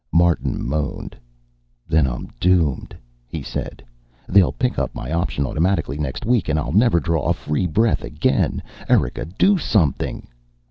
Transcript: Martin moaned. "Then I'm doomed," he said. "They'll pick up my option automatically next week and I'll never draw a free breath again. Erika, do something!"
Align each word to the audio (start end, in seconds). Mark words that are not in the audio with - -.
Martin 0.11 0.67
moaned. 0.67 1.15
"Then 1.87 2.07
I'm 2.07 2.29
doomed," 2.39 2.97
he 3.27 3.43
said. 3.43 3.85
"They'll 4.27 4.51
pick 4.51 4.79
up 4.79 4.95
my 4.95 5.11
option 5.11 5.45
automatically 5.45 5.99
next 5.99 6.25
week 6.25 6.49
and 6.49 6.57
I'll 6.57 6.71
never 6.73 6.99
draw 6.99 7.25
a 7.27 7.33
free 7.33 7.67
breath 7.67 8.03
again. 8.03 8.63
Erika, 8.89 9.25
do 9.25 9.59
something!" 9.59 10.27